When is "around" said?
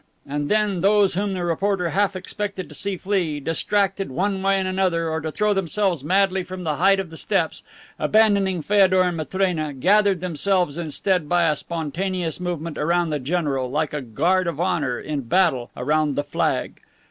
12.79-13.11, 15.77-16.15